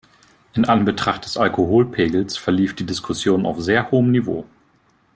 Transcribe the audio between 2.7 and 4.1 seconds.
die Diskussion auf sehr hohem